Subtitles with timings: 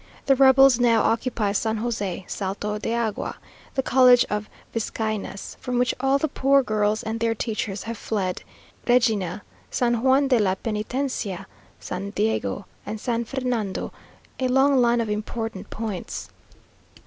[0.25, 3.35] The rebels now occupy San José, Salto de Agua,
[3.75, 8.41] the college of Vizcaynas (from which all the poor girls and their teachers have fled),
[8.87, 11.45] Regina, San Juan de la Penitencia,
[11.79, 13.93] San Diego, and San Fernando
[14.39, 16.29] a long line of important points.